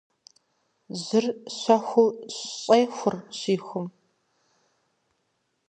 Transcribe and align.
Жьыр 1.01 1.25
щэхуу 1.57 2.09
щӏехур 2.37 3.15
щихум. 3.37 3.87